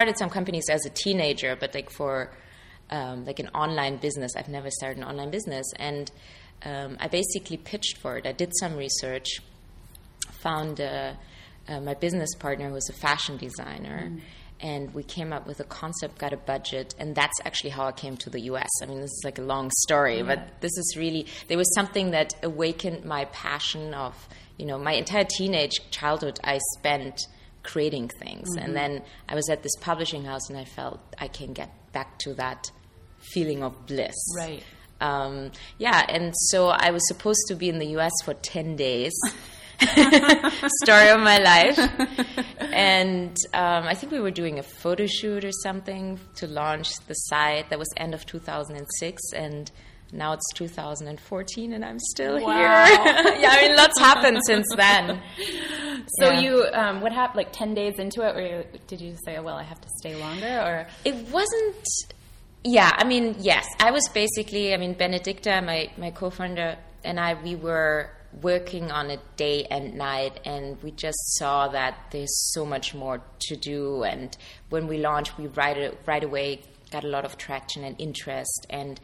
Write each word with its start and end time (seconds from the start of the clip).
started 0.00 0.18
some 0.18 0.28
companies 0.28 0.68
as 0.68 0.84
a 0.84 0.90
teenager, 0.90 1.54
but 1.54 1.72
like 1.72 1.88
for 1.88 2.28
um, 2.90 3.24
like 3.26 3.38
an 3.38 3.46
online 3.54 3.96
business, 3.96 4.32
I've 4.36 4.48
never 4.48 4.68
started 4.68 4.98
an 4.98 5.04
online 5.04 5.30
business, 5.30 5.64
and 5.76 6.10
um, 6.64 6.96
I 6.98 7.06
basically 7.06 7.58
pitched 7.58 7.98
for 7.98 8.16
it. 8.16 8.26
I 8.26 8.32
did 8.32 8.50
some 8.58 8.74
research, 8.74 9.40
found 10.42 10.80
uh, 10.80 11.12
uh, 11.68 11.80
my 11.80 11.94
business 11.94 12.34
partner 12.34 12.66
who 12.66 12.74
was 12.74 12.88
a 12.88 12.92
fashion 12.92 13.36
designer. 13.36 14.10
Mm. 14.10 14.20
And 14.60 14.94
we 14.94 15.04
came 15.04 15.32
up 15.32 15.46
with 15.46 15.60
a 15.60 15.64
concept, 15.64 16.18
got 16.18 16.32
a 16.32 16.38
budget, 16.38 16.94
and 16.98 17.14
that's 17.14 17.38
actually 17.44 17.70
how 17.70 17.86
I 17.86 17.92
came 17.92 18.16
to 18.16 18.30
the 18.30 18.40
US. 18.52 18.70
I 18.82 18.86
mean, 18.86 19.00
this 19.00 19.10
is 19.10 19.22
like 19.24 19.38
a 19.38 19.42
long 19.42 19.70
story, 19.82 20.18
yeah. 20.18 20.22
but 20.24 20.60
this 20.60 20.72
is 20.76 20.96
really, 20.96 21.26
there 21.46 21.58
was 21.58 21.72
something 21.74 22.10
that 22.10 22.34
awakened 22.42 23.04
my 23.04 23.26
passion 23.26 23.94
of, 23.94 24.28
you 24.56 24.66
know, 24.66 24.78
my 24.78 24.94
entire 24.94 25.24
teenage 25.24 25.90
childhood 25.90 26.40
I 26.42 26.58
spent 26.78 27.20
creating 27.64 28.08
things. 28.20 28.48
Mm-hmm. 28.50 28.64
And 28.64 28.76
then 28.76 29.02
I 29.28 29.34
was 29.34 29.48
at 29.48 29.62
this 29.62 29.74
publishing 29.80 30.24
house 30.24 30.48
and 30.48 30.56
I 30.56 30.64
felt 30.64 31.00
I 31.18 31.26
can 31.26 31.52
get 31.52 31.70
back 31.92 32.18
to 32.20 32.34
that 32.34 32.70
feeling 33.18 33.64
of 33.64 33.86
bliss. 33.86 34.14
Right. 34.36 34.62
Um, 35.00 35.50
yeah, 35.78 36.06
and 36.08 36.32
so 36.50 36.68
I 36.68 36.90
was 36.90 37.06
supposed 37.08 37.40
to 37.48 37.54
be 37.54 37.68
in 37.68 37.78
the 37.78 37.88
US 37.98 38.12
for 38.24 38.34
10 38.34 38.76
days. 38.76 39.12
Story 40.84 41.08
of 41.08 41.20
my 41.20 41.38
life. 41.38 41.78
And 42.72 43.36
um, 43.52 43.84
I 43.84 43.94
think 43.94 44.12
we 44.12 44.20
were 44.20 44.30
doing 44.30 44.58
a 44.58 44.62
photo 44.62 45.06
shoot 45.06 45.44
or 45.44 45.50
something 45.62 46.20
to 46.36 46.46
launch 46.46 46.94
the 47.06 47.14
site. 47.14 47.70
That 47.70 47.78
was 47.78 47.88
end 47.96 48.14
of 48.14 48.24
2006. 48.24 49.32
And 49.34 49.70
now 50.12 50.32
it's 50.32 50.52
2014 50.54 51.72
and 51.72 51.84
I'm 51.84 51.98
still 51.98 52.40
wow. 52.40 52.52
here. 52.52 52.66
yeah, 53.40 53.50
I 53.50 53.66
mean, 53.66 53.76
lots 53.76 53.98
happened 53.98 54.38
since 54.46 54.66
then. 54.76 55.20
So 56.18 56.30
yeah. 56.30 56.40
you, 56.40 56.64
um, 56.72 57.00
what 57.00 57.12
happened? 57.12 57.38
Like 57.38 57.52
ten 57.52 57.74
days 57.74 57.98
into 57.98 58.22
it, 58.22 58.36
or 58.36 58.64
did 58.86 59.00
you 59.00 59.16
say, 59.24 59.36
oh, 59.36 59.42
"Well, 59.42 59.56
I 59.56 59.62
have 59.62 59.80
to 59.80 59.88
stay 60.00 60.14
longer"? 60.16 60.60
Or 60.60 60.86
it 61.04 61.14
wasn't. 61.30 61.86
Yeah, 62.62 62.90
I 62.94 63.04
mean, 63.04 63.36
yes, 63.38 63.66
I 63.80 63.90
was 63.90 64.08
basically. 64.08 64.74
I 64.74 64.76
mean, 64.76 64.94
Benedicta, 64.94 65.62
my 65.62 65.90
my 65.96 66.10
co-founder, 66.10 66.76
and 67.04 67.18
I, 67.18 67.34
we 67.42 67.56
were 67.56 68.10
working 68.42 68.90
on 68.90 69.10
it 69.10 69.20
day 69.36 69.64
and 69.70 69.94
night, 69.94 70.40
and 70.44 70.82
we 70.82 70.90
just 70.90 71.18
saw 71.38 71.68
that 71.68 71.94
there's 72.10 72.52
so 72.52 72.64
much 72.64 72.94
more 72.94 73.20
to 73.48 73.56
do. 73.56 74.02
And 74.04 74.36
when 74.70 74.86
we 74.86 74.98
launched, 74.98 75.38
we 75.38 75.46
right 75.48 75.94
right 76.06 76.24
away 76.24 76.62
got 76.90 77.04
a 77.04 77.08
lot 77.08 77.24
of 77.24 77.36
traction 77.36 77.82
and 77.82 78.00
interest 78.00 78.66
and 78.70 79.00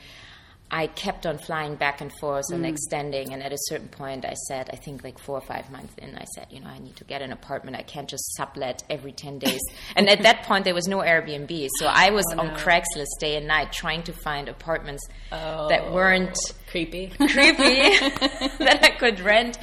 I 0.70 0.86
kept 0.86 1.26
on 1.26 1.38
flying 1.38 1.74
back 1.74 2.00
and 2.00 2.12
forth 2.20 2.44
and 2.52 2.64
mm. 2.64 2.68
extending. 2.68 3.32
And 3.32 3.42
at 3.42 3.52
a 3.52 3.58
certain 3.58 3.88
point, 3.88 4.24
I 4.24 4.34
said, 4.34 4.70
I 4.72 4.76
think 4.76 5.02
like 5.02 5.18
four 5.18 5.36
or 5.36 5.40
five 5.40 5.70
months 5.70 5.94
in, 5.98 6.16
I 6.16 6.24
said, 6.34 6.46
you 6.50 6.60
know, 6.60 6.68
I 6.68 6.78
need 6.78 6.96
to 6.96 7.04
get 7.04 7.22
an 7.22 7.32
apartment. 7.32 7.76
I 7.76 7.82
can't 7.82 8.08
just 8.08 8.34
sublet 8.34 8.84
every 8.88 9.12
10 9.12 9.38
days. 9.40 9.60
and 9.96 10.08
at 10.08 10.22
that 10.22 10.44
point, 10.44 10.64
there 10.64 10.74
was 10.74 10.86
no 10.86 10.98
Airbnb. 10.98 11.68
So 11.78 11.86
I 11.86 12.10
was 12.10 12.24
oh, 12.34 12.40
on. 12.40 12.50
Craigslist 12.56 13.18
day 13.18 13.36
and 13.36 13.48
night 13.48 13.72
trying 13.72 14.02
to 14.04 14.12
find 14.12 14.48
apartments 14.48 15.06
oh, 15.32 15.68
that 15.68 15.92
weren't 15.92 16.36
creepy, 16.68 17.08
creepy 17.16 17.32
that 18.58 18.80
I 18.82 18.90
could 18.98 19.20
rent 19.20 19.58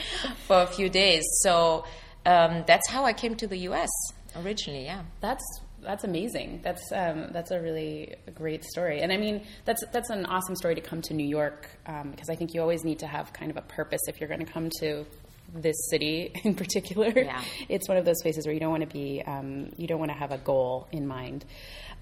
for 0.45 0.61
a 0.61 0.67
few 0.67 0.89
days. 0.89 1.23
So 1.41 1.85
um, 2.27 2.63
that's 2.67 2.87
how 2.89 3.05
I 3.05 3.13
came 3.13 3.35
to 3.35 3.47
the 3.47 3.57
US 3.69 3.89
originally, 4.35 4.85
yeah. 4.85 5.03
That's 5.21 5.43
that's 5.81 6.03
amazing. 6.03 6.61
That's 6.63 6.91
um, 6.91 7.29
that's 7.31 7.51
a 7.51 7.61
really 7.61 8.15
great 8.35 8.63
story, 8.65 9.01
and 9.01 9.11
I 9.11 9.17
mean 9.17 9.45
that's 9.65 9.83
that's 9.91 10.09
an 10.09 10.25
awesome 10.25 10.55
story 10.55 10.75
to 10.75 10.81
come 10.81 11.01
to 11.03 11.13
New 11.13 11.27
York 11.27 11.69
um, 11.85 12.11
because 12.11 12.29
I 12.29 12.35
think 12.35 12.53
you 12.53 12.61
always 12.61 12.83
need 12.83 12.99
to 12.99 13.07
have 13.07 13.31
kind 13.33 13.51
of 13.51 13.57
a 13.57 13.61
purpose 13.61 14.01
if 14.07 14.19
you're 14.19 14.27
going 14.27 14.45
to 14.45 14.51
come 14.51 14.69
to 14.79 15.05
this 15.53 15.75
city 15.89 16.31
in 16.43 16.55
particular. 16.55 17.11
Yeah. 17.15 17.41
It's 17.69 17.87
one 17.87 17.97
of 17.97 18.05
those 18.05 18.21
places 18.21 18.45
where 18.45 18.53
you 18.53 18.59
don't 18.59 18.71
want 18.71 18.89
to 18.89 18.93
be 18.93 19.23
um, 19.25 19.71
you 19.77 19.87
don't 19.87 19.99
want 19.99 20.11
to 20.11 20.17
have 20.17 20.31
a 20.31 20.37
goal 20.37 20.87
in 20.91 21.07
mind. 21.07 21.45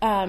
Um, 0.01 0.23